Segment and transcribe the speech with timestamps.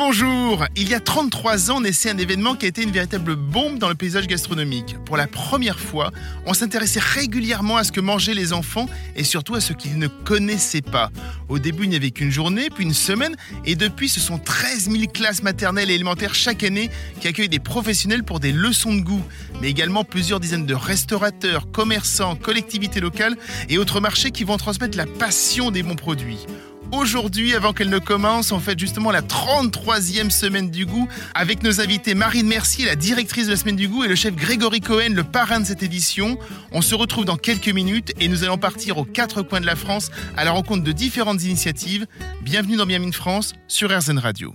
[0.00, 3.78] Bonjour Il y a 33 ans naissait un événement qui a été une véritable bombe
[3.78, 4.96] dans le paysage gastronomique.
[5.04, 6.10] Pour la première fois,
[6.46, 10.06] on s'intéressait régulièrement à ce que mangeaient les enfants et surtout à ce qu'ils ne
[10.06, 11.10] connaissaient pas.
[11.50, 13.36] Au début, il n'y avait qu'une journée, puis une semaine,
[13.66, 16.88] et depuis, ce sont 13 000 classes maternelles et élémentaires chaque année
[17.20, 19.24] qui accueillent des professionnels pour des leçons de goût,
[19.60, 23.36] mais également plusieurs dizaines de restaurateurs, commerçants, collectivités locales
[23.68, 26.46] et autres marchés qui vont transmettre la passion des bons produits.
[26.92, 31.80] Aujourd'hui, avant qu'elle ne commence, on fait justement la 33e semaine du goût avec nos
[31.80, 35.14] invités Marine Mercier, la directrice de la semaine du goût, et le chef Grégory Cohen,
[35.14, 36.36] le parrain de cette édition.
[36.72, 39.76] On se retrouve dans quelques minutes et nous allons partir aux quatre coins de la
[39.76, 42.06] France à la rencontre de différentes initiatives.
[42.42, 44.52] Bienvenue dans Miami France sur RZN Radio.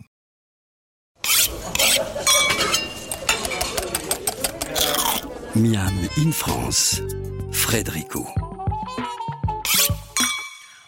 [5.55, 7.01] Miam in France,
[7.53, 8.27] Frédérico.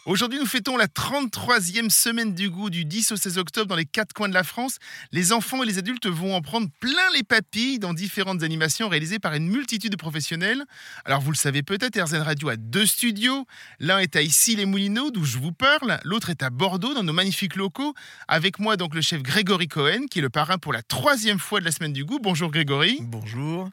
[0.07, 3.83] Aujourd'hui, nous fêtons la 33e semaine du goût du 10 au 16 octobre dans les
[3.83, 4.77] quatre coins de la France.
[5.11, 9.19] Les enfants et les adultes vont en prendre plein les papilles dans différentes animations réalisées
[9.19, 10.63] par une multitude de professionnels.
[11.03, 13.45] Alors, vous le savez peut-être, RZN Radio a deux studios.
[13.81, 15.99] L'un est à Issy-les-Moulineaux, d'où je vous parle.
[16.05, 17.93] L'autre est à Bordeaux, dans nos magnifiques locaux.
[18.29, 21.59] Avec moi, donc, le chef Grégory Cohen, qui est le parrain pour la troisième fois
[21.59, 22.19] de la semaine du goût.
[22.23, 22.99] Bonjour Grégory.
[23.01, 23.69] Bonjour.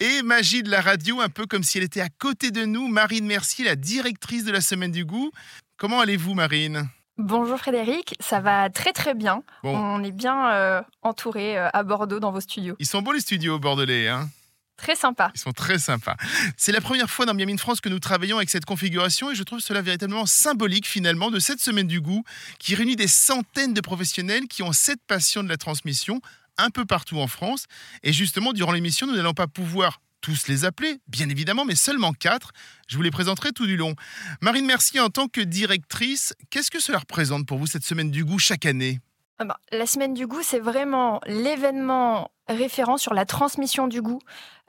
[0.00, 2.88] Et magie de la radio, un peu comme si elle était à côté de nous,
[2.88, 5.30] Marine Mercier, la directrice de la semaine du goût.
[5.78, 6.88] Comment allez-vous, Marine?
[7.18, 9.44] Bonjour Frédéric, ça va très très bien.
[9.62, 9.76] Bon.
[9.76, 12.74] On est bien euh, entouré euh, à Bordeaux dans vos studios.
[12.80, 14.28] Ils sont beaux les studios bordelais, hein?
[14.76, 15.30] Très sympa.
[15.36, 16.16] Ils sont très sympas.
[16.56, 19.36] C'est la première fois dans Miami in France que nous travaillons avec cette configuration et
[19.36, 22.24] je trouve cela véritablement symbolique finalement de cette semaine du goût
[22.58, 26.20] qui réunit des centaines de professionnels qui ont cette passion de la transmission
[26.56, 27.66] un peu partout en France.
[28.02, 32.12] Et justement, durant l'émission, nous n'allons pas pouvoir tous les appeler, bien évidemment, mais seulement
[32.12, 32.52] quatre.
[32.88, 33.94] Je vous les présenterai tout du long.
[34.40, 38.24] Marine Mercier, en tant que directrice, qu'est-ce que cela représente pour vous cette semaine du
[38.24, 39.00] goût chaque année?
[39.38, 44.18] Ah ben, la semaine du goût, c'est vraiment l'événement référent sur la transmission du goût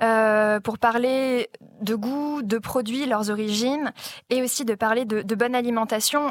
[0.04, 1.50] euh, pour parler
[1.82, 3.92] de goût, de produits, leurs origines
[4.30, 6.30] et aussi de parler de, bonne alimentation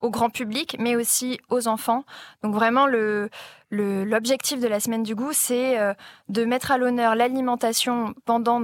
[0.00, 2.04] au grand public, mais aussi aux enfants.
[2.42, 3.30] Donc vraiment, le-
[3.70, 5.94] l'objectif de la semaine du goût, c'est euh,
[6.28, 8.62] de mettre à l'honneur l'alimentation pendant,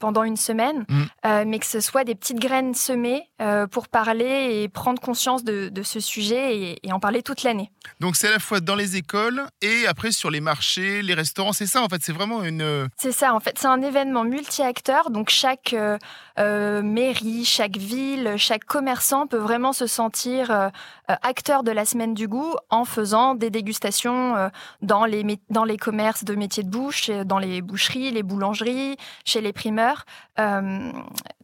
[0.00, 1.02] pendant une semaine, Mm.
[1.26, 5.44] euh, mais que ce soit des petites graines semées euh, pour parler et prendre conscience
[5.44, 7.70] de, de ce sujet et, et en parler toute l'année.
[8.00, 11.52] Donc c'est à la fois dans les écoles et après sur les marchés, les restaurants,
[11.52, 12.88] c'est ça en fait, c'est vraiment une...
[12.96, 15.74] C'est ça, en fait, c'est un événement multi-acteurs, donc chaque
[16.36, 20.70] mairie, chaque ville, chaque commerçant peut vraiment se sentir
[21.08, 24.48] acteur de la semaine du goût en faisant des dégustations euh,
[24.82, 30.04] dans, les, commerces de métiers de bouche, dans les boucheries, les boulangeries, chez les primeurs,
[30.38, 30.92] euh,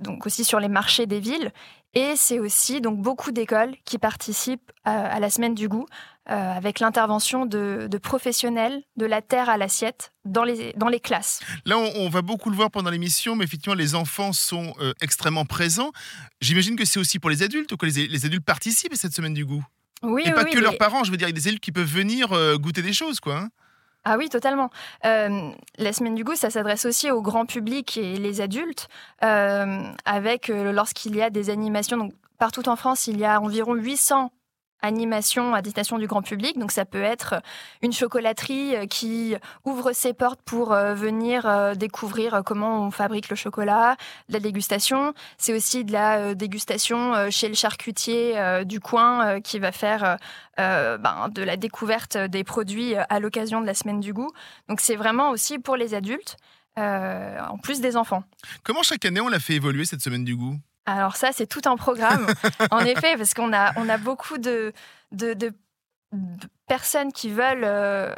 [0.01, 1.53] donc aussi sur les marchés des villes.
[1.95, 5.85] Et c'est aussi donc beaucoup d'écoles qui participent à la semaine du goût
[6.31, 11.41] euh, avec l'intervention de, professionnels de la terre à l'assiette dans les, classes.
[11.67, 14.73] Là, on, va beaucoup le voir pendant l'émission, mais effectivement, les enfants sont
[15.03, 15.93] extrêmement présents.
[16.41, 19.35] J'imagine que c'est aussi pour les adultes, que les, les adultes participent à cette semaine
[19.35, 19.63] du goût?
[20.03, 21.49] Oui, et oui, pas oui, que leurs parents, je veux dire, il y a des
[21.49, 23.37] adultes qui peuvent venir euh, goûter des choses, quoi.
[23.37, 23.49] hein.
[24.05, 24.71] Ah oui, totalement.
[25.05, 28.89] Euh, la semaine du goût, ça s'adresse aussi au grand public et les adultes,
[29.23, 31.97] euh, avec lorsqu'il y a des animations.
[31.97, 34.33] Donc, partout en France, il y a environ 800
[34.83, 36.59] animations à destination du grand public.
[36.59, 37.35] Donc, ça peut être
[37.81, 39.35] une chocolaterie euh, qui
[39.65, 43.97] ouvre ses portes pour euh, venir euh, découvrir euh, comment on fabrique le chocolat,
[44.29, 45.15] de la dégustation.
[45.39, 49.59] C'est aussi de la euh, dégustation euh, chez le charcutier euh, du coin euh, qui
[49.59, 50.17] va faire euh,
[50.59, 54.31] euh, ben, de la découverte des produits euh, à l'occasion de la semaine du goût.
[54.69, 56.37] Donc c'est vraiment aussi pour les adultes,
[56.79, 58.25] euh, en plus des enfants.
[58.63, 60.57] Comment chaque année on l'a fait évoluer cette semaine du goût?
[60.87, 62.27] Alors ça, c'est tout un programme,
[62.71, 64.73] en effet, parce qu'on a, on a beaucoup de,
[65.13, 65.53] de, de-
[66.13, 68.15] de personnes qui veulent euh,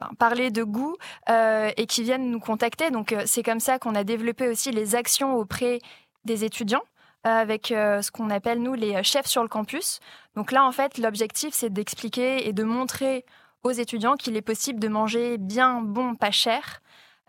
[0.00, 0.96] ben, parler de goût
[1.28, 2.90] euh, et qui viennent nous contacter.
[2.90, 5.78] Donc euh, c'est comme ça qu'on a développé aussi les actions auprès
[6.24, 6.82] des étudiants
[7.22, 10.00] avec euh, ce qu'on appelle, nous, les chefs sur le campus.
[10.36, 13.26] Donc là, en fait, l'objectif, c'est d'expliquer et de montrer
[13.62, 16.80] aux étudiants qu'il est possible de manger bien, bon, pas cher,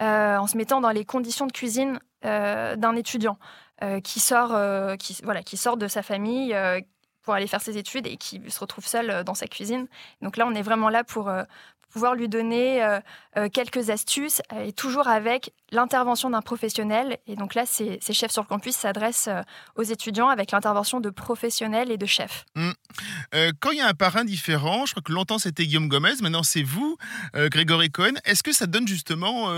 [0.02, 3.38] euh, en se mettant dans les conditions de cuisine d'un étudiant
[4.04, 6.80] qui, sort, euh, voilà, qui sort de sa famille euh,
[7.24, 9.88] pour aller faire ses études et qui se retrouve seul euh, dans sa cuisine.
[10.22, 11.44] Donc là, on est vraiment là pour, euh,
[11.90, 12.82] pouvoir lui donner
[13.52, 17.18] quelques astuces et toujours avec l'intervention d'un professionnel.
[17.28, 19.28] Et donc là, ces, chefs sur le campus s'adressent
[19.76, 22.46] aux étudiants avec l'intervention de professionnels et de chefs.
[22.56, 22.72] Mmh.
[23.60, 26.44] quand il y a un parrain différent, je crois que longtemps c'était Guillaume Gomez, maintenant
[26.44, 26.96] c'est vous,
[27.34, 29.50] Grégory Cohen, est-ce que ça donne justement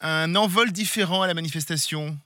[0.00, 2.16] un envol différent à la manifestation?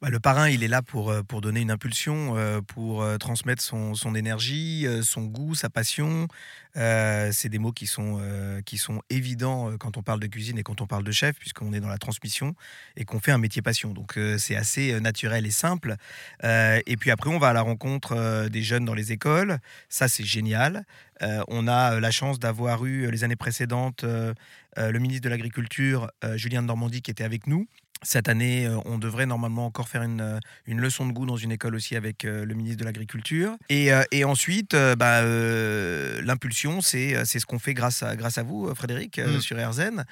[0.00, 3.16] Bah, le parrain, il est là pour, euh, pour donner une impulsion, euh, pour euh,
[3.16, 6.28] transmettre son, son énergie, son goût, sa passion.
[6.74, 8.20] c'est des mots qui sont,
[8.66, 11.72] qui sont évidents quand on parle de cuisine et quand on parle de chef, puisqu'on
[11.72, 12.54] est dans la transmission
[12.96, 13.92] et qu'on fait un métier passion.
[13.92, 15.94] Donc c'est assez naturel et simple.
[16.42, 19.58] et puis après, on va à la rencontre des jeunes dans les écoles.
[19.88, 20.84] Ça, c'est génial.
[21.20, 26.66] on a la chance d'avoir eu les années précédentes le ministre de l'Agriculture, Julien de
[26.66, 27.68] Normandie, qui était avec nous
[28.02, 31.36] cette année, euh, on devrait normalement encore faire une, euh, une, leçon de goût dans
[31.36, 33.56] une école aussi avec euh, le ministre de l'Agriculture.
[33.68, 39.18] Et, et, ensuite, bah, l'impulsion, c'est ce qu'on fait grâce à, grâce à vous, Frédéric,
[39.18, 39.40] mm.
[39.40, 40.04] sur RZN.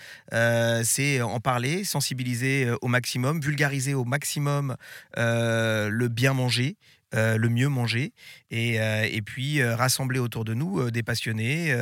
[0.84, 4.76] c'est en parler, sensibiliser au maximum, vulgariser au maximum
[5.16, 6.76] le bien manger.
[7.14, 8.14] Euh, le mieux manger,
[8.50, 11.76] et, euh, et puis euh, rassembler autour de nous des passionnés,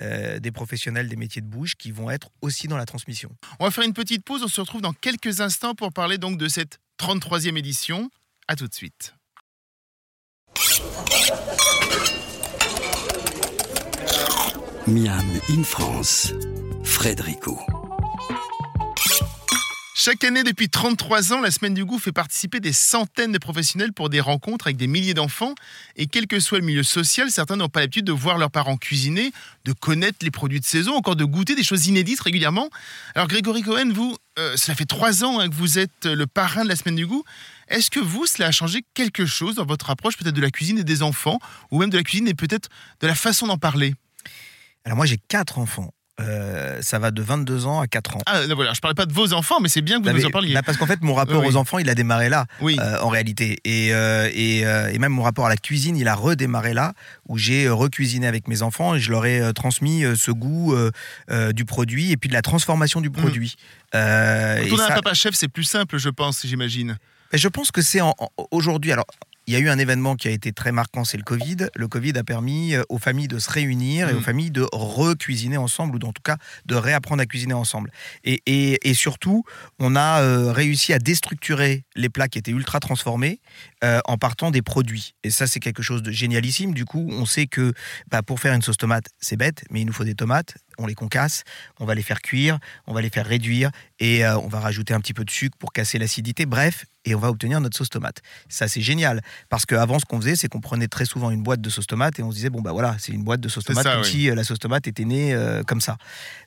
[0.00, 3.30] des professionnels des métiers de bouche qui vont être aussi dans la transmission.
[3.60, 6.38] On va faire une petite pause, on se retrouve dans quelques instants pour parler donc
[6.38, 8.10] de cette 33e édition.
[8.48, 9.14] A tout de suite.
[14.86, 16.32] Miam in France,
[16.84, 17.58] Frédérico.
[20.06, 23.94] Chaque année, depuis 33 ans, la Semaine du Goût fait participer des centaines de professionnels
[23.94, 25.54] pour des rencontres avec des milliers d'enfants.
[25.96, 28.76] Et quel que soit le milieu social, certains n'ont pas l'habitude de voir leurs parents
[28.76, 29.32] cuisiner,
[29.64, 32.68] de connaître les produits de saison, encore de goûter des choses inédites régulièrement.
[33.14, 36.64] Alors Grégory Cohen, vous, euh, cela fait trois ans hein, que vous êtes le parrain
[36.64, 37.24] de la Semaine du Goût.
[37.68, 40.76] Est-ce que vous, cela a changé quelque chose dans votre approche peut-être de la cuisine
[40.76, 41.38] et des enfants,
[41.70, 42.68] ou même de la cuisine et peut-être
[43.00, 43.94] de la façon d'en parler?
[44.84, 48.20] Alors moi j'ai quatre enfants euh, ça va de 22 ans à 4 ans.
[48.26, 50.30] Ah, voilà, je parlais pas de vos enfants, mais c'est bien que vous nous en
[50.30, 50.54] parliez.
[50.64, 52.76] Parce qu'en fait, mon rapport aux enfants, il a démarré là, oui.
[52.80, 53.58] Euh, en réalité.
[53.64, 56.94] Et, euh, et, et, même mon rapport à la cuisine, il a redémarré là,
[57.28, 60.74] où j'ai recuisiné avec mes enfants et je leur ai transmis ce goût
[61.52, 63.56] du produit et puis de la transformation du produit.
[63.92, 63.98] Mmh.
[63.98, 66.98] Quand on a un papa chef, c'est plus simple, je pense, j'imagine.
[67.32, 68.00] Je pense que c'est
[68.50, 68.92] aujourd'hui.
[68.92, 69.06] Alors,
[69.46, 71.68] il y a eu un événement qui a été très marquant, c'est le Covid.
[71.74, 74.24] Le Covid a permis euh, aux familles de se réunir et aux mm.
[74.24, 76.36] familles de recuisiner ensemble, ou en tout cas
[76.66, 77.90] de réapprendre à cuisiner ensemble.
[78.24, 79.44] Et, et, surtout,
[79.78, 83.40] on a euh, réussi à déstructurer les plats qui étaient ultra transformés
[83.82, 85.14] euh, en partant des produits.
[85.24, 86.72] Et ça, c'est quelque chose de génialissime.
[86.72, 87.74] Du coup, on sait que
[88.10, 90.86] bah, pour faire une sauce tomate, c'est bête, mais il nous faut des tomates on
[90.86, 91.44] les concasse,
[91.80, 94.94] on va les faire cuire, on va les faire réduire et euh, on va rajouter
[94.94, 96.46] un petit peu de sucre pour casser l'acidité.
[96.46, 98.22] Bref, et on va obtenir notre sauce tomate.
[98.48, 101.60] Ça, c'est génial parce qu'avant, ce qu'on faisait, c'est qu'on prenait très souvent une boîte
[101.60, 103.64] de sauce tomate et on se disait bon bah voilà, c'est une boîte de sauce
[103.64, 105.96] tomate comme si euh, la sauce tomate était née euh, comme ça.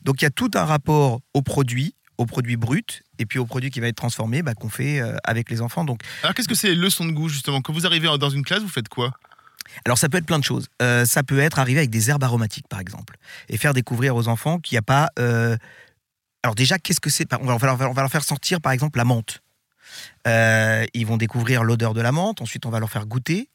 [0.02, 3.46] Donc il y a tout un rapport au produit au produit brut et puis au
[3.46, 5.86] produit qui va être transformé bah, qu'on fait avec les enfants.
[5.86, 7.62] Donc, Alors qu'est-ce que c'est les leçons de goût justement?
[7.62, 9.14] Quand vous arrivez dans une classe, vous faites quoi?
[9.86, 10.68] Alors ça peut être plein de choses.
[10.82, 13.18] Euh, ça peut être arriver avec des herbes aromatiques par exemple
[13.50, 15.10] et faire découvrir aux enfants qu'il n'y a pas.
[15.20, 15.58] Euh,
[16.44, 17.28] alors déjà, qu'est-ce que c'est?
[17.34, 19.42] On va, leur faire sentir par exemple la menthe.
[20.28, 22.42] Euh, ils vont découvrir l'odeur de la menthe.
[22.42, 23.50] Ensuite, on va leur faire goûter.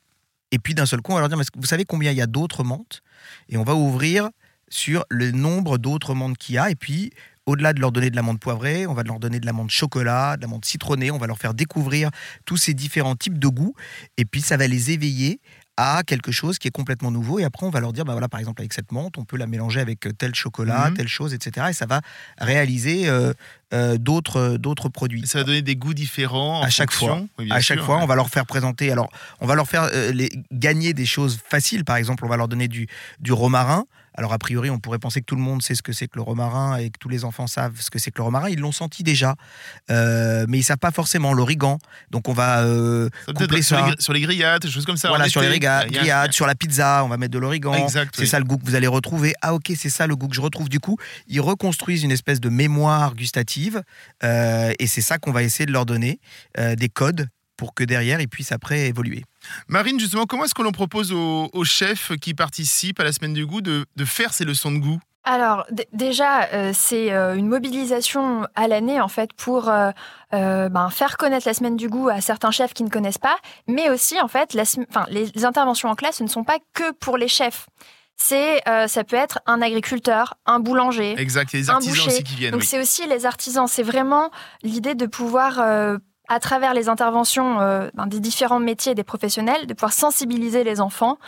[0.50, 2.26] Et puis d'un seul coup, on va leur dire vous savez combien il y a
[2.26, 3.02] d'autres menthes?
[3.48, 4.30] Et on va ouvrir
[4.68, 6.70] sur le nombre d'autres menthes qu'il y a.
[6.70, 7.12] Et puis
[7.46, 9.70] au-delà de leur donner de la menthe poivrée, on va leur donner de la menthe
[9.70, 12.10] chocolat, de la menthe citronnée, on va leur faire découvrir
[12.44, 13.74] tous ces différents types de goûts,
[14.16, 15.40] et puis ça va les éveiller
[15.76, 17.38] à quelque chose qui est complètement nouveau.
[17.38, 19.36] Et après, on va leur dire, bah voilà, par exemple, avec cette menthe, on peut
[19.36, 20.96] la mélanger avec euh, tel chocolat, mhm.
[20.96, 21.68] telle chose, etc.
[21.70, 22.00] Et ça va
[22.38, 23.32] réaliser euh,
[23.72, 25.26] euh, d'autres d'autres produits.
[25.26, 27.22] Ça va donner des goûts différents à chaque fois.
[27.50, 28.92] à chaque fois, on va leur faire présenter.
[28.92, 31.84] Alors, on va leur faire les, gagner des choses faciles.
[31.84, 32.86] Par exemple, on va leur donner du,
[33.20, 33.86] du romarin.
[34.14, 36.16] Alors a priori, on pourrait penser que tout le monde sait ce que c'est que
[36.16, 38.48] le romarin et que tous les enfants savent ce que c'est que le romarin.
[38.48, 39.36] Ils l'ont senti déjà,
[39.90, 41.78] euh, mais ils savent pas forcément l'origan.
[42.10, 45.08] Donc on va euh, coupler ça sur les, grillades, des choses comme ça.
[45.08, 47.88] Voilà, sur les grillades, sur la pizza, on va mettre de l'origan.
[48.12, 49.34] C'est ça le goût que vous allez retrouver.
[49.42, 50.68] Ah ok, c'est ça le goût que je retrouve.
[50.68, 53.82] Du coup, ils reconstruisent une espèce de mémoire gustative
[54.24, 56.20] euh, et c'est ça qu'on va essayer de leur donner
[56.56, 59.24] des codes pour que derrière ils puissent après évoluer.
[59.68, 63.46] Marine, justement, comment est-ce que l'on propose aux, chefs qui participent à la semaine du
[63.46, 68.66] goût de, faire ces leçons de goût alors déjà, euh, c'est euh, une mobilisation à
[68.66, 69.92] l'année en fait pour euh,
[70.32, 73.36] ben, faire connaître la semaine du goût à certains chefs qui ne connaissent pas,
[73.68, 77.68] mais aussi en fait, les, interventions en classe ne sont pas que pour les chefs.
[78.16, 82.52] C'est, ça peut être un agriculteur, un boulanger, exact, les artisans aussi qui viennent.
[82.52, 83.68] Donc c'est aussi les artisans.
[83.68, 84.32] C'est vraiment
[84.64, 85.60] l'idée de pouvoir
[86.32, 91.18] à travers les interventions euh, des différents métiers des professionnels, de pouvoir sensibiliser les enfants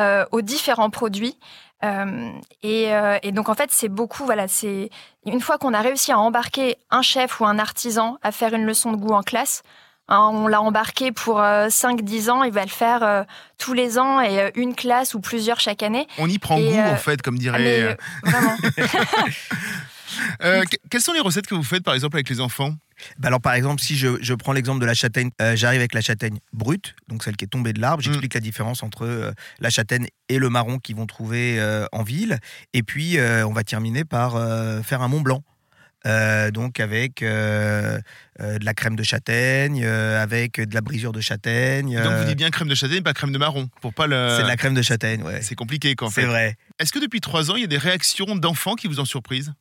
[0.00, 1.38] euh, aux différents produits
[1.84, 2.30] Euh,
[2.62, 4.24] et, euh, et, donc en fait, c'est beaucoup.
[4.24, 4.88] Voilà, c'est
[5.26, 8.64] une fois qu'on a réussi à embarquer un chef ou un artisan à faire une
[8.64, 9.64] leçon de goût en classe.
[10.06, 13.26] Hein, on l'a embarqué pour 5-10 ans, il va le faire
[13.58, 16.06] tous les ans et une classe ou plusieurs chaque année.
[16.18, 17.96] On y prend goût en fait, comme dirait.
[18.22, 18.56] vraiment.
[20.90, 22.74] quelles sont les recettes que vous faites par exemple avec les enfants?
[23.18, 26.00] Bah alors par exemple, si je, prends l'exemple de la châtaigne, euh, j'arrive avec la
[26.00, 28.02] châtaigne brute, donc celle qui est tombée de l'arbre.
[28.02, 28.04] Mm.
[28.04, 32.02] J'explique la différence entre euh, la châtaigne et le marron qu'ils vont trouver euh, en
[32.02, 32.38] ville.
[32.72, 34.32] Et puis on va terminer par
[34.84, 35.42] faire un Mont Blanc.
[36.52, 38.00] donc avec de
[38.38, 42.00] la crème de châtaigne, avec de la brisure de châtaigne.
[42.02, 44.34] Donc vous dites bien crème de châtaigne, pas crème de marron, pour pas le.
[44.36, 45.42] C'est de la crème de châtaigne, ouais.
[45.42, 46.56] C'est compliqué quand C'est vrai.
[46.78, 49.52] Est-ce que depuis trois ans, il y a des réactions d'enfants qui vous ont surprise?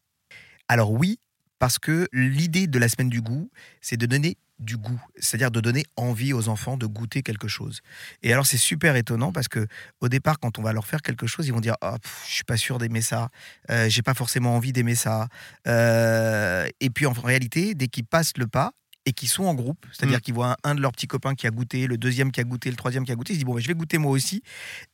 [0.72, 1.20] Alors oui,
[1.60, 3.52] parce que l'idée de la semaine du goût,
[3.82, 7.82] c'est de donner du goût, c'est-à-dire de donner envie aux enfants de goûter quelque chose.
[8.24, 9.68] Et alors c'est super étonnant parce que
[10.00, 12.46] au départ, quand on va leur faire quelque chose, ils vont dire oh, je suis
[12.46, 13.28] pas sûr d'aimer ça,
[13.70, 15.28] euh, j'ai pas forcément envie d'aimer ça.
[15.68, 18.72] Euh, et puis en réalité, dès qu'ils passent le pas
[19.06, 20.22] et qu'ils sont en groupe, c'est-à-dire mmh.
[20.22, 22.70] qu'ils voient un, de leurs petits copains qui a goûté, le deuxième qui a goûté,
[22.70, 24.42] le troisième qui a goûté, ils se disent bon, ben, je vais goûter moi aussi.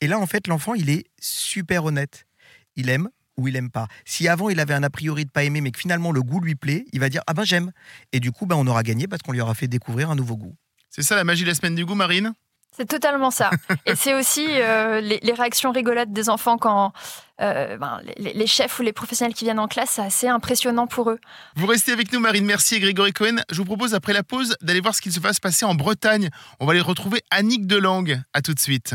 [0.02, 2.26] Et là, en fait, l'enfant, il est super honnête.
[2.76, 3.88] Il aime, ou il aime pas.
[4.06, 6.40] Si avant il avait un a priori de pas aimer, mais que finalement le goût
[6.40, 7.72] lui plaît, il va dire ah ben j'aime.
[8.12, 10.38] Et du coup, ben, on aura gagné parce qu'on lui aura fait découvrir un nouveau
[10.38, 10.56] goût.
[10.90, 12.34] C'est ça la magie de la semaine du goût, Marine?
[12.76, 13.50] C'est totalement ça.
[13.86, 16.94] Et c'est aussi euh, les, réactions rigolotes des enfants quand
[17.42, 21.10] euh, ben, les, chefs ou les professionnels qui viennent en classe, c'est assez impressionnant pour
[21.10, 21.20] eux.
[21.56, 22.46] Vous restez avec nous, Marine.
[22.46, 23.38] Merci et Grégory Cohen.
[23.50, 25.74] Je vous propose après la pause d'aller voir ce qu'il se va se passer en
[25.74, 26.30] Bretagne.
[26.60, 28.22] On va aller retrouver Annick Delangue.
[28.34, 28.94] À tout de suite.